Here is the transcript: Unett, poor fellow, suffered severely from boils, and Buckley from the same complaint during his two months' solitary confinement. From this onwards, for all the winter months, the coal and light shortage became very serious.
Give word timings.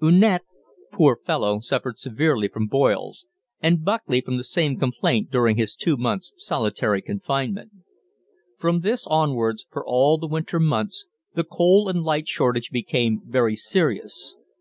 Unett, 0.00 0.42
poor 0.92 1.18
fellow, 1.26 1.58
suffered 1.58 1.98
severely 1.98 2.46
from 2.46 2.68
boils, 2.68 3.26
and 3.60 3.84
Buckley 3.84 4.20
from 4.20 4.36
the 4.36 4.44
same 4.44 4.78
complaint 4.78 5.32
during 5.32 5.56
his 5.56 5.74
two 5.74 5.96
months' 5.96 6.32
solitary 6.36 7.02
confinement. 7.02 7.72
From 8.56 8.82
this 8.82 9.04
onwards, 9.08 9.66
for 9.68 9.84
all 9.84 10.16
the 10.16 10.28
winter 10.28 10.60
months, 10.60 11.08
the 11.34 11.42
coal 11.42 11.88
and 11.88 12.04
light 12.04 12.28
shortage 12.28 12.70
became 12.70 13.22
very 13.26 13.56
serious. 13.56 14.36